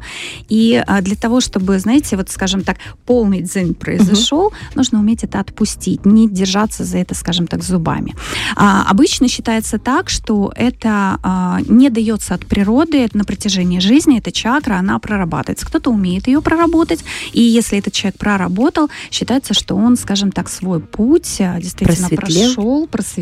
и 0.49 0.83
а, 0.85 1.01
для 1.01 1.15
того, 1.15 1.41
чтобы, 1.41 1.79
знаете, 1.79 2.17
вот, 2.17 2.29
скажем 2.29 2.61
так, 2.61 2.77
полный 3.05 3.41
дзен 3.41 3.71
день 3.71 3.75
произошел, 3.75 4.47
угу. 4.47 4.55
нужно 4.75 4.99
уметь 4.99 5.23
это 5.23 5.39
отпустить, 5.39 6.05
не 6.05 6.29
держаться 6.29 6.83
за 6.83 6.97
это, 6.97 7.15
скажем 7.15 7.47
так, 7.47 7.63
зубами. 7.63 8.15
А, 8.55 8.85
обычно 8.89 9.27
считается 9.27 9.77
так, 9.77 10.09
что 10.09 10.51
это 10.55 11.19
а, 11.23 11.59
не 11.67 11.89
дается 11.89 12.33
от 12.33 12.45
природы 12.45 12.99
это 12.99 13.17
на 13.17 13.23
протяжении 13.23 13.79
жизни, 13.79 14.17
эта 14.17 14.31
чакра, 14.31 14.75
она 14.75 14.99
прорабатывается. 14.99 15.65
Кто-то 15.65 15.91
умеет 15.91 16.27
ее 16.27 16.41
проработать, 16.41 17.03
и 17.33 17.41
если 17.41 17.77
этот 17.77 17.93
человек 17.93 18.17
проработал, 18.17 18.89
считается, 19.11 19.53
что 19.53 19.75
он, 19.75 19.97
скажем 19.97 20.31
так, 20.31 20.49
свой 20.49 20.79
путь 20.79 21.37
а, 21.39 21.59
действительно 21.59 22.07
просветлел. 22.09 22.53
прошел, 22.53 22.87
просветлел, 22.87 23.20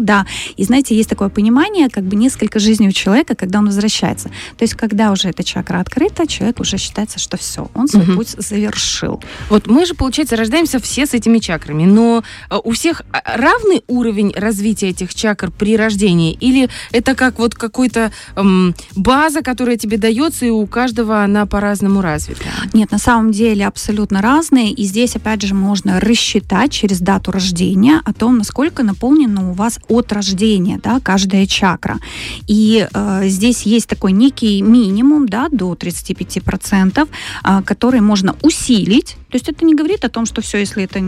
да. 0.00 0.26
И 0.56 0.64
знаете, 0.64 0.96
есть 0.96 1.08
такое 1.08 1.28
понимание, 1.28 1.88
как 1.88 2.04
бы 2.04 2.16
несколько 2.16 2.58
жизней 2.58 2.88
у 2.88 2.92
человека, 2.92 3.34
когда 3.34 3.58
он 3.58 3.66
возвращается. 3.66 4.28
То 4.56 4.62
есть, 4.62 4.74
когда 4.74 5.12
уже 5.12 5.28
эта 5.28 5.42
чакра 5.42 5.78
открыта, 5.78 6.26
человек 6.26 6.60
уже 6.60 6.76
считается, 6.76 7.18
что 7.18 7.36
все, 7.36 7.70
он 7.74 7.88
свой 7.88 8.04
угу. 8.04 8.12
путь 8.16 8.34
завершил. 8.38 9.22
Вот 9.48 9.66
мы 9.66 9.86
же, 9.86 9.94
получается, 9.94 10.36
рождаемся 10.36 10.78
все 10.80 11.06
с 11.06 11.14
этими 11.14 11.38
чакрами, 11.38 11.84
но 11.84 12.22
э, 12.50 12.56
у 12.62 12.72
всех 12.72 13.02
а, 13.12 13.36
равный 13.36 13.82
уровень 13.88 14.32
развития 14.36 14.88
этих 14.88 15.14
чакр 15.14 15.50
при 15.50 15.76
рождении? 15.76 16.32
Или 16.40 16.68
это 16.92 17.14
как 17.14 17.38
вот 17.38 17.54
какой-то 17.54 18.12
эм, 18.36 18.74
база, 18.96 19.42
которая 19.42 19.76
тебе 19.76 19.98
дается, 19.98 20.46
и 20.46 20.50
у 20.50 20.66
каждого 20.66 21.22
она 21.22 21.46
по-разному 21.46 22.00
развита? 22.00 22.44
Нет, 22.72 22.90
на 22.90 22.98
самом 22.98 23.32
деле 23.32 23.66
абсолютно 23.66 24.22
разные. 24.22 24.72
И 24.72 24.84
здесь, 24.84 25.16
опять 25.16 25.42
же, 25.42 25.54
можно 25.54 26.00
рассчитать 26.00 26.72
через 26.72 27.00
дату 27.00 27.32
рождения 27.32 28.00
о 28.04 28.12
том, 28.12 28.38
насколько 28.38 28.82
наполнена 29.40 29.50
у 29.50 29.52
вас 29.52 29.78
от 29.88 30.12
рождения 30.12 30.78
да, 30.82 31.00
каждая 31.00 31.46
чакра. 31.46 31.98
И 32.46 32.86
э, 32.92 33.22
здесь 33.28 33.62
есть 33.62 33.88
такой 33.88 34.12
некий 34.12 34.62
минимум 34.62 35.28
да, 35.28 35.48
до 35.50 35.72
35%, 35.72 37.08
э, 37.44 37.62
который 37.64 38.00
можно 38.00 38.34
усилить 38.42 39.16
то 39.30 39.36
есть 39.36 39.48
это 39.48 39.64
не 39.64 39.74
говорит 39.74 40.04
о 40.04 40.08
том, 40.08 40.26
что 40.26 40.40
все, 40.40 40.58
если 40.58 40.84
это 40.84 41.00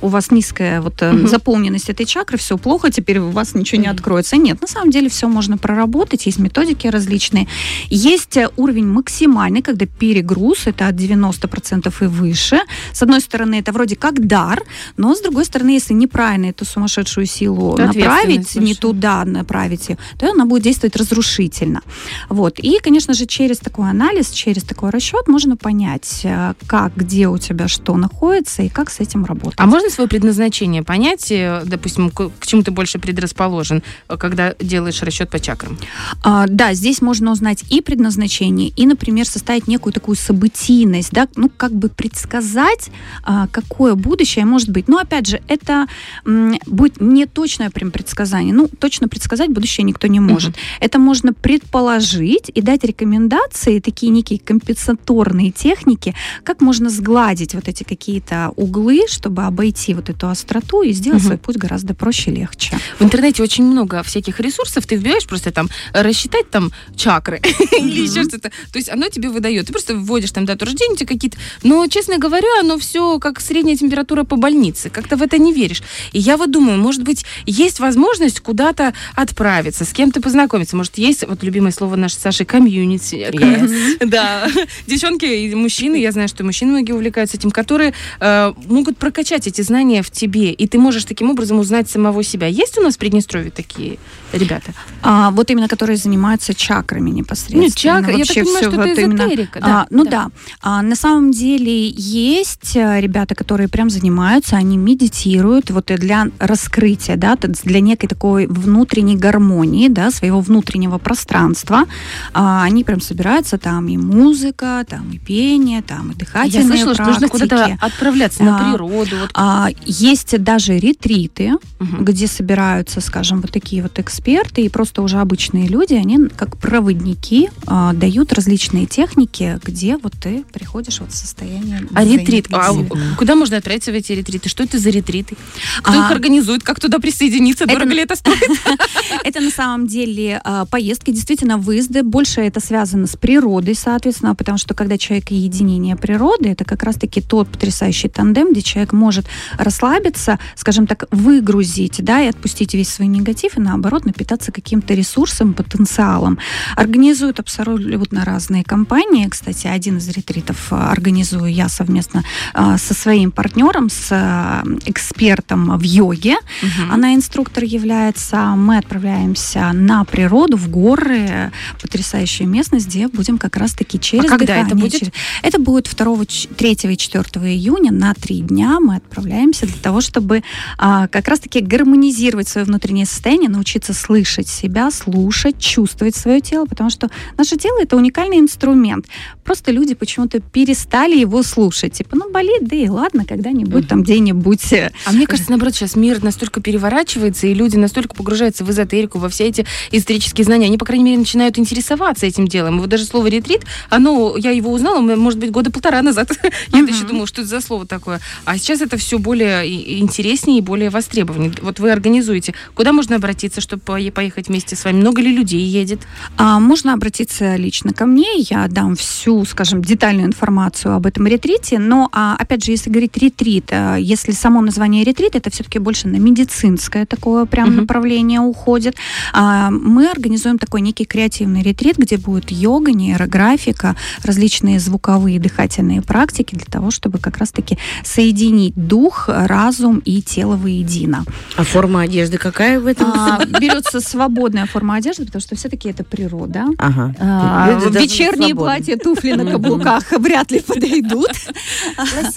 у 0.00 0.08
вас 0.08 0.30
низкая 0.30 0.80
вот 0.80 1.02
угу. 1.02 1.26
заполненность 1.26 1.88
этой 1.88 2.06
чакры, 2.06 2.38
все 2.38 2.58
плохо, 2.58 2.90
теперь 2.90 3.18
у 3.18 3.30
вас 3.30 3.54
ничего 3.54 3.80
не 3.80 3.88
откроется. 3.88 4.36
Нет, 4.36 4.60
на 4.60 4.68
самом 4.68 4.90
деле 4.90 5.08
все 5.08 5.28
можно 5.28 5.58
проработать, 5.58 6.26
есть 6.26 6.38
методики 6.38 6.86
различные. 6.86 7.48
Есть 7.88 8.36
э, 8.36 8.48
уровень 8.56 8.86
максимальный, 8.86 9.62
когда 9.62 9.86
перегруз, 9.86 10.66
это 10.66 10.88
от 10.88 10.94
90% 10.94 11.92
и 12.00 12.06
выше. 12.06 12.60
С 12.92 13.02
одной 13.02 13.20
стороны, 13.20 13.56
это 13.60 13.72
вроде 13.72 13.96
как 13.96 14.26
дар, 14.26 14.62
но 14.96 15.14
с 15.14 15.20
другой 15.20 15.44
стороны, 15.44 15.70
если 15.70 15.94
неправильно 15.94 16.46
эту 16.46 16.64
сумасшедшую 16.64 17.26
силу 17.26 17.76
направить, 17.76 18.54
не 18.56 18.74
туда 18.74 19.24
направить 19.24 19.88
ее, 19.88 19.98
то 20.18 20.30
она 20.30 20.44
будет 20.44 20.62
действовать 20.62 20.96
разрушительно. 20.96 21.82
Вот. 22.28 22.58
И, 22.58 22.78
конечно 22.82 23.14
же, 23.14 23.26
через 23.26 23.58
такой 23.58 23.90
анализ, 23.90 24.30
через 24.30 24.62
такой 24.62 24.90
расчет 24.90 25.28
можно 25.28 25.56
понять, 25.56 26.20
э, 26.24 26.54
как, 26.66 26.96
где 26.96 27.28
у 27.28 27.38
тебя 27.38 27.61
тебя 27.62 27.68
что 27.68 27.96
находится 27.96 28.62
и 28.62 28.68
как 28.68 28.90
с 28.90 29.00
этим 29.00 29.24
работать. 29.24 29.58
А 29.58 29.66
можно 29.66 29.90
свое 29.90 30.08
предназначение 30.08 30.82
понять, 30.82 31.30
э, 31.30 31.62
допустим, 31.64 32.10
к, 32.10 32.30
к 32.38 32.46
чему 32.46 32.62
ты 32.62 32.70
больше 32.70 32.98
предрасположен, 32.98 33.82
э, 34.08 34.16
когда 34.16 34.54
делаешь 34.60 35.02
расчет 35.02 35.30
по 35.30 35.38
чакрам? 35.38 35.78
А, 36.22 36.46
да, 36.48 36.74
здесь 36.74 37.02
можно 37.02 37.32
узнать 37.32 37.64
и 37.70 37.80
предназначение, 37.80 38.68
и, 38.68 38.86
например, 38.86 39.26
составить 39.26 39.68
некую 39.68 39.92
такую 39.92 40.16
событийность, 40.16 41.12
да, 41.12 41.28
ну, 41.36 41.48
как 41.48 41.72
бы 41.72 41.88
предсказать, 41.88 42.90
а, 43.22 43.46
какое 43.48 43.94
будущее 43.94 44.44
может 44.44 44.70
быть. 44.70 44.88
Но, 44.88 44.98
опять 44.98 45.26
же, 45.26 45.40
это 45.48 45.86
м, 46.26 46.58
будет 46.66 47.00
не 47.00 47.26
точное 47.26 47.70
прям 47.70 47.90
предсказание. 47.90 48.54
Ну, 48.54 48.68
точно 48.68 49.08
предсказать 49.08 49.50
будущее 49.50 49.84
никто 49.84 50.08
не 50.08 50.20
может. 50.20 50.50
Угу. 50.50 50.58
Это 50.80 50.98
можно 50.98 51.32
предположить 51.32 52.50
и 52.54 52.62
дать 52.62 52.84
рекомендации, 52.84 53.80
такие 53.80 54.10
некие 54.10 54.38
компенсаторные 54.38 55.50
техники, 55.50 56.14
как 56.44 56.60
можно 56.60 56.90
сгладить 56.90 57.51
находить 57.52 57.54
вот 57.54 57.68
эти 57.68 57.84
какие-то 57.84 58.52
углы, 58.56 59.06
чтобы 59.08 59.44
обойти 59.44 59.94
вот 59.94 60.10
эту 60.10 60.28
остроту 60.28 60.82
и 60.82 60.92
сделать 60.92 61.20
угу. 61.20 61.26
свой 61.26 61.38
путь 61.38 61.56
гораздо 61.56 61.94
проще 61.94 62.30
и 62.30 62.34
легче. 62.34 62.78
В 62.98 63.04
интернете 63.04 63.42
очень 63.42 63.64
много 63.64 64.02
всяких 64.02 64.40
ресурсов, 64.40 64.86
ты 64.86 64.96
вбиваешь 64.96 65.26
просто 65.26 65.50
там 65.50 65.68
рассчитать 65.92 66.50
там 66.50 66.72
чакры 66.96 67.40
или 67.78 68.02
еще 68.02 68.24
что-то. 68.24 68.50
То 68.50 68.78
есть 68.78 68.90
оно 68.90 69.08
тебе 69.08 69.28
выдает. 69.28 69.66
Ты 69.66 69.72
просто 69.72 69.94
вводишь 69.94 70.32
там 70.32 70.44
дату 70.44 70.64
рождения, 70.64 70.96
тебе 70.96 71.06
какие-то... 71.06 71.38
Но, 71.62 71.86
честно 71.86 72.18
говоря, 72.18 72.48
оно 72.60 72.78
все 72.78 73.18
как 73.18 73.40
средняя 73.40 73.76
температура 73.76 74.24
по 74.24 74.36
больнице. 74.36 74.90
Как-то 74.90 75.16
в 75.16 75.22
это 75.22 75.38
не 75.38 75.52
веришь. 75.52 75.82
И 76.12 76.18
я 76.18 76.36
вот 76.36 76.50
думаю, 76.50 76.78
может 76.78 77.02
быть, 77.02 77.24
есть 77.46 77.80
возможность 77.80 78.40
куда-то 78.40 78.94
отправиться, 79.14 79.84
с 79.84 79.92
кем-то 79.92 80.20
познакомиться. 80.20 80.76
Может, 80.76 80.98
есть, 80.98 81.26
вот 81.26 81.42
любимое 81.42 81.72
слово 81.72 81.96
нашей 81.96 82.18
Саши, 82.20 82.44
комьюнити. 82.44 83.30
Yes. 83.32 83.72
Да. 84.12 84.48
Девчонки 84.86 85.24
и 85.24 85.54
мужчины, 85.54 85.96
я 85.96 86.12
знаю, 86.12 86.28
что 86.28 86.44
мужчины 86.44 86.72
многие 86.72 86.92
увлекаются 86.92 87.38
этим, 87.42 87.50
которые 87.50 87.92
э, 88.20 88.52
могут 88.68 88.96
прокачать 88.98 89.46
эти 89.46 89.62
знания 89.62 90.02
в 90.02 90.10
тебе, 90.10 90.52
и 90.52 90.66
ты 90.68 90.78
можешь 90.78 91.04
таким 91.04 91.30
образом 91.30 91.58
узнать 91.58 91.90
самого 91.90 92.22
себя. 92.22 92.46
Есть 92.46 92.78
у 92.78 92.82
нас 92.82 92.94
в 92.94 92.98
Приднестровье 92.98 93.50
такие 93.50 93.98
ребята? 94.32 94.72
А, 95.02 95.30
вот 95.30 95.50
именно, 95.50 95.68
которые 95.68 95.96
занимаются 95.96 96.54
чакрами 96.54 97.10
непосредственно. 97.10 97.62
Нет, 97.62 97.74
чакры, 97.74 98.12
я 98.12 98.24
так 98.24 98.36
понимаю, 98.36 98.64
что 98.64 98.70
вот 98.70 98.86
это 98.86 99.02
эзотерика. 99.02 99.58
Именно, 99.58 99.72
да, 99.72 99.80
а, 99.82 99.86
ну 99.90 100.04
да. 100.04 100.10
да. 100.10 100.30
А, 100.60 100.82
на 100.82 100.96
самом 100.96 101.30
деле 101.32 101.88
есть 101.88 102.76
э, 102.76 103.00
ребята, 103.00 103.34
которые 103.34 103.68
прям 103.68 103.90
занимаются, 103.90 104.56
они 104.56 104.76
медитируют 104.76 105.70
вот 105.70 105.86
для 105.86 106.28
раскрытия, 106.38 107.16
да, 107.16 107.36
для 107.36 107.80
некой 107.80 108.08
такой 108.08 108.46
внутренней 108.46 109.16
гармонии, 109.16 109.88
да, 109.88 110.10
своего 110.10 110.40
внутреннего 110.40 110.98
пространства. 110.98 111.84
А, 112.32 112.64
они 112.64 112.84
прям 112.84 113.00
собираются, 113.00 113.58
там 113.58 113.88
и 113.88 113.96
музыка, 113.96 114.84
там 114.88 115.10
и 115.10 115.18
пение, 115.18 115.82
там 115.82 116.12
и 116.12 116.14
дыхательные 116.14 116.62
Я 116.62 116.62
слышала, 116.62 116.94
практики. 116.94 117.02
что 117.02 117.20
нужно 117.20 117.28
куда-то 117.28 117.78
отправляться 117.80 118.42
на 118.42 118.58
природу. 118.58 119.16
Вот. 119.20 119.30
А, 119.34 119.68
есть 119.84 120.42
даже 120.42 120.78
ретриты, 120.78 121.52
угу. 121.80 122.04
где 122.04 122.26
собираются, 122.26 123.00
скажем, 123.00 123.40
вот 123.40 123.50
такие 123.50 123.82
вот 123.82 123.98
эксперты 123.98 124.21
и 124.62 124.68
просто 124.68 125.02
уже 125.02 125.18
обычные 125.18 125.68
люди, 125.68 125.94
они 125.94 126.28
как 126.28 126.56
проводники 126.56 127.50
а, 127.66 127.92
дают 127.92 128.32
различные 128.32 128.86
техники, 128.86 129.58
где 129.64 129.96
вот 129.96 130.12
ты 130.20 130.44
приходишь 130.52 131.00
вот 131.00 131.12
в 131.12 131.14
состояние... 131.14 131.86
А 131.94 132.04
ретрит? 132.04 132.46
А 132.52 132.72
куда 133.16 133.34
можно 133.34 133.56
отправиться 133.56 133.90
в 133.90 133.94
эти 133.94 134.12
ретриты? 134.12 134.48
Что 134.48 134.62
это 134.62 134.78
за 134.78 134.90
ретриты? 134.90 135.36
Кто 135.82 136.00
а, 136.00 136.06
их 136.06 136.10
организует? 136.10 136.62
Как 136.62 136.80
туда 136.80 136.98
присоединиться? 136.98 137.66
Дорого 137.66 137.86
это, 137.86 137.94
ли 137.94 138.02
это 138.02 138.16
стоит? 138.16 138.42
Это 139.24 139.40
на 139.40 139.50
самом 139.50 139.86
деле 139.86 140.40
а, 140.44 140.66
поездки, 140.66 141.10
действительно 141.10 141.58
выезды. 141.58 142.02
Больше 142.02 142.40
это 142.40 142.60
связано 142.60 143.06
с 143.06 143.16
природой, 143.16 143.74
соответственно, 143.74 144.34
потому 144.34 144.58
что 144.58 144.74
когда 144.74 144.98
человек 144.98 145.30
единение 145.30 145.96
природы, 145.96 146.50
это 146.50 146.64
как 146.64 146.82
раз-таки 146.82 147.20
тот 147.20 147.48
потрясающий 147.48 148.08
тандем, 148.08 148.52
где 148.52 148.62
человек 148.62 148.92
может 148.92 149.26
расслабиться, 149.58 150.38
скажем 150.56 150.86
так, 150.86 151.06
выгрузить, 151.10 152.02
да, 152.04 152.20
и 152.22 152.26
отпустить 152.26 152.74
весь 152.74 152.88
свой 152.88 153.08
негатив, 153.08 153.56
и 153.56 153.60
наоборот 153.60 154.04
напитаться 154.12 154.52
каким-то 154.52 154.94
ресурсом, 154.94 155.54
потенциалом. 155.54 156.38
Организуют 156.76 157.40
абсолютно 157.40 158.24
разные 158.24 158.62
компании. 158.62 159.26
Кстати, 159.28 159.66
один 159.66 159.96
из 159.96 160.08
ретритов 160.08 160.72
организую 160.72 161.52
я 161.52 161.68
совместно 161.68 162.24
э, 162.54 162.76
со 162.78 162.94
своим 162.94 163.30
партнером, 163.30 163.88
с 163.88 164.08
э, 164.10 164.62
экспертом 164.86 165.78
в 165.78 165.82
йоге. 165.82 166.36
Угу. 166.62 166.92
Она 166.92 167.14
инструктор 167.14 167.64
является. 167.64 168.36
Мы 168.56 168.78
отправляемся 168.78 169.72
на 169.72 170.04
природу, 170.04 170.56
в 170.56 170.68
горы, 170.68 171.50
потрясающая 171.80 172.46
местность, 172.46 172.86
где 172.88 173.08
будем 173.08 173.38
как 173.38 173.56
раз-таки 173.56 173.98
через 173.98 174.30
а 174.30 174.36
когда 174.36 174.56
это 174.56 174.76
будет? 174.76 175.00
Через... 175.00 175.12
Это 175.42 175.58
будет 175.58 175.88
2, 175.96 176.16
3 176.56 176.72
и 176.72 176.96
4 176.96 177.24
июня 177.50 177.92
на 177.92 178.14
три 178.14 178.40
дня 178.40 178.78
мы 178.80 178.96
отправляемся 178.96 179.66
для 179.66 179.80
того, 179.80 180.00
чтобы 180.00 180.42
а, 180.78 181.08
как 181.08 181.28
раз-таки 181.28 181.60
гармонизировать 181.60 182.48
свое 182.48 182.66
внутреннее 182.66 183.06
состояние, 183.06 183.48
научиться 183.48 183.94
слышать 184.02 184.48
себя, 184.48 184.90
слушать, 184.90 185.58
чувствовать 185.58 186.16
свое 186.16 186.40
тело, 186.40 186.66
потому 186.66 186.90
что 186.90 187.08
наше 187.38 187.56
тело 187.56 187.80
это 187.80 187.96
уникальный 187.96 188.38
инструмент. 188.38 189.06
Просто 189.44 189.70
люди 189.70 189.94
почему-то 189.94 190.40
перестали 190.40 191.18
его 191.18 191.42
слушать. 191.42 191.94
Типа, 191.94 192.16
ну 192.16 192.30
болит, 192.30 192.66
да 192.66 192.76
и 192.76 192.88
ладно, 192.88 193.24
когда-нибудь 193.24 193.88
там 193.88 194.02
где-нибудь. 194.02 194.72
А 195.06 195.12
мне 195.12 195.26
кажется, 195.26 195.50
наоборот, 195.50 195.74
сейчас 195.74 195.96
мир 195.96 196.22
настолько 196.22 196.60
переворачивается, 196.60 197.46
и 197.46 197.54
люди 197.54 197.76
настолько 197.76 198.14
погружаются 198.14 198.64
в 198.64 198.70
эзотерику, 198.70 199.18
во 199.18 199.28
все 199.28 199.44
эти 199.44 199.66
исторические 199.90 200.44
знания, 200.44 200.66
они, 200.66 200.78
по 200.78 200.84
крайней 200.84 201.04
мере, 201.04 201.18
начинают 201.18 201.58
интересоваться 201.58 202.26
этим 202.26 202.48
делом. 202.48 202.80
Вот 202.80 202.88
даже 202.88 203.04
слово 203.04 203.28
ретрит, 203.28 203.64
оно, 203.90 204.36
я 204.36 204.50
его 204.50 204.72
узнала, 204.72 205.00
может 205.00 205.38
быть, 205.38 205.50
года 205.50 205.70
полтора 205.70 206.02
назад. 206.02 206.30
Я 206.72 206.80
еще 206.80 207.04
думала, 207.04 207.26
что 207.26 207.42
это 207.42 207.50
за 207.50 207.60
слово 207.60 207.86
такое. 207.86 208.20
А 208.44 208.58
сейчас 208.58 208.80
это 208.80 208.96
все 208.96 209.18
более 209.18 210.00
интереснее 210.00 210.58
и 210.58 210.60
более 210.60 210.90
востребованнее. 210.90 211.52
Вот 211.62 211.80
вы 211.80 211.90
организуете. 211.90 212.54
Куда 212.74 212.92
можно 212.92 213.16
обратиться, 213.16 213.60
чтобы 213.60 213.81
поехать 213.84 214.48
вместе 214.48 214.76
с 214.76 214.84
вами? 214.84 215.00
Много 215.00 215.22
ли 215.22 215.34
людей 215.34 215.62
едет? 215.62 216.00
А, 216.36 216.60
можно 216.60 216.92
обратиться 216.92 217.56
лично 217.56 217.92
ко 217.94 218.04
мне. 218.04 218.26
Я 218.38 218.68
дам 218.68 218.94
всю, 218.94 219.44
скажем, 219.46 219.82
детальную 219.82 220.26
информацию 220.26 220.94
об 220.94 221.06
этом 221.06 221.26
ретрите. 221.26 221.78
Но, 221.78 222.08
а, 222.12 222.36
опять 222.38 222.64
же, 222.64 222.72
если 222.72 222.90
говорить 222.90 223.16
ретрит, 223.16 223.68
а, 223.70 223.96
если 223.96 224.32
само 224.32 224.60
название 224.60 225.04
ретрит, 225.04 225.34
это 225.34 225.50
все-таки 225.50 225.78
больше 225.78 226.08
на 226.08 226.16
медицинское 226.16 227.06
такое 227.06 227.46
прям 227.46 227.70
uh-huh. 227.70 227.80
направление 227.82 228.40
уходит. 228.40 228.96
А, 229.32 229.70
мы 229.70 230.10
организуем 230.10 230.58
такой 230.58 230.82
некий 230.82 231.06
креативный 231.06 231.62
ретрит, 231.62 231.96
где 231.96 232.18
будет 232.18 232.50
йога, 232.50 232.92
нейрографика, 232.92 233.96
различные 234.22 234.78
звуковые 234.78 235.40
дыхательные 235.40 236.02
практики 236.02 236.54
для 236.54 236.66
того, 236.66 236.82
того, 236.82 236.90
чтобы 236.90 237.18
как 237.18 237.38
раз-таки 237.38 237.78
соединить 238.02 238.74
дух, 238.74 239.28
разум 239.28 240.02
и 240.04 240.20
тело 240.20 240.56
воедино. 240.56 241.24
А 241.56 241.62
форма 241.62 242.00
одежды 242.00 242.38
какая 242.38 242.80
в 242.80 242.86
этом? 242.88 243.12
А, 243.12 243.38
берется 243.72 244.00
свободная 244.00 244.66
форма 244.66 244.96
одежды, 244.96 245.26
потому 245.26 245.40
что 245.42 245.56
все-таки 245.56 245.88
это 245.88 246.04
природа. 246.04 246.66
Ага. 246.78 247.14
А, 247.18 247.78
вечерние 247.90 248.50
свободны. 248.50 248.54
платья, 248.54 248.96
туфли 248.96 249.32
на 249.32 249.46
каблуках 249.50 250.10
вряд 250.18 250.50
ли 250.50 250.60
подойдут. 250.60 251.30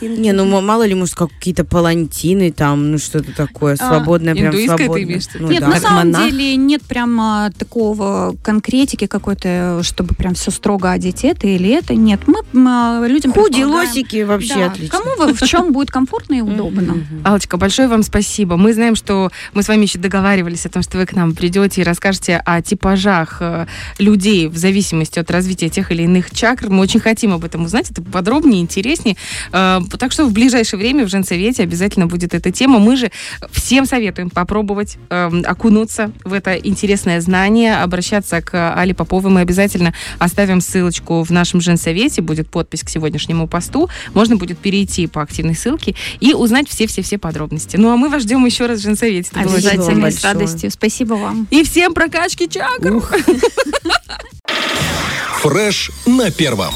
Не, 0.01 0.31
ну 0.33 0.61
мало 0.61 0.85
ли, 0.85 0.95
может, 0.95 1.15
как 1.15 1.29
какие-то 1.29 1.63
палантины 1.65 2.51
там, 2.51 2.91
ну 2.91 2.97
что-то 2.97 3.33
такое, 3.35 3.75
А, 3.79 3.87
свободное, 3.87 4.35
прям 4.35 4.53
свободное. 4.53 5.21
Ну 5.39 5.47
Нет, 5.49 5.61
да. 5.61 5.67
на 5.67 5.79
самом 5.79 6.11
монах? 6.11 6.29
деле 6.29 6.55
нет 6.55 6.81
прямо 6.83 7.51
такого 7.57 8.35
конкретики 8.43 9.07
какой-то, 9.07 9.81
чтобы 9.83 10.15
прям 10.15 10.33
все 10.33 10.51
строго 10.51 10.91
одеть 10.91 11.23
это 11.23 11.47
или 11.47 11.69
это. 11.69 11.95
Нет, 11.95 12.21
мы 12.27 12.41
а, 12.67 13.05
людям 13.05 13.33
Худи, 13.33 13.63
лосики 13.63 14.23
вообще 14.23 14.55
Да, 14.55 14.65
отлично. 14.67 14.97
Кому 14.97 15.15
вы- 15.17 15.33
в 15.33 15.41
чем 15.45 15.71
будет 15.73 15.91
комфортно 15.91 16.35
и 16.35 16.41
удобно. 16.41 17.05
Алочка, 17.23 17.57
большое 17.57 17.87
вам 17.87 18.03
спасибо. 18.03 18.57
Мы 18.57 18.73
знаем, 18.73 18.95
что 18.95 19.31
мы 19.53 19.63
с 19.63 19.67
вами 19.67 19.83
еще 19.83 19.99
договаривались 19.99 20.65
о 20.65 20.69
том, 20.69 20.81
что 20.83 20.97
вы 20.97 21.05
к 21.05 21.13
нам 21.13 21.24
придете 21.33 21.81
и 21.81 21.83
расскажете 21.83 22.41
о 22.45 22.61
типажах 22.61 23.37
э, 23.39 23.65
людей 23.99 24.47
в 24.47 24.57
зависимости 24.57 25.19
от 25.19 25.31
развития 25.31 25.69
тех 25.69 25.91
или 25.91 26.03
иных 26.03 26.31
чакр. 26.31 26.69
Мы 26.69 26.81
очень 26.81 26.99
хотим 26.99 27.33
об 27.33 27.43
этом 27.43 27.63
узнать. 27.65 27.89
Это 27.91 28.01
подробнее, 28.01 28.61
интереснее. 28.61 29.15
Э, 29.51 29.79
Так 29.97 30.11
что 30.11 30.25
в 30.25 30.33
ближайшее 30.33 30.79
время 30.79 31.05
в 31.05 31.09
Женсовете 31.09 31.63
обязательно 31.63 32.07
будет 32.07 32.33
эта 32.33 32.51
тема. 32.51 32.79
Мы 32.79 32.95
же 32.97 33.11
всем 33.51 33.85
советуем 33.85 34.29
попробовать 34.29 34.97
эм, 35.09 35.43
окунуться 35.45 36.11
в 36.23 36.33
это 36.33 36.55
интересное 36.55 37.21
знание, 37.21 37.77
обращаться 37.77 38.41
к 38.41 38.75
Али 38.75 38.93
Поповой. 38.93 39.31
Мы 39.31 39.41
обязательно 39.41 39.93
оставим 40.19 40.61
ссылочку 40.61 41.23
в 41.23 41.31
нашем 41.31 41.61
Женсовете. 41.61 42.21
Будет 42.21 42.49
подпись 42.49 42.83
к 42.83 42.89
сегодняшнему 42.89 43.47
посту. 43.47 43.89
Можно 44.13 44.35
будет 44.35 44.57
перейти 44.59 45.07
по 45.07 45.21
активной 45.21 45.55
ссылке 45.55 45.95
и 46.19 46.33
узнать 46.33 46.69
все-все-все 46.69 47.17
подробности. 47.17 47.77
Ну, 47.77 47.91
а 47.91 47.97
мы 47.97 48.09
вас 48.09 48.23
ждем 48.23 48.45
еще 48.45 48.65
раз 48.65 48.79
в 48.79 48.83
Женсовете. 48.83 49.29
Это 49.31 49.41
Обязательно, 49.41 50.11
с 50.11 50.23
радостью. 50.23 50.71
Спасибо 50.71 51.14
вам. 51.17 51.47
и 51.51 51.63
всем 51.63 51.93
прокачки 51.93 52.47
чакр! 52.47 53.01
Фреш 55.41 55.91
на 56.05 56.31
первом. 56.31 56.73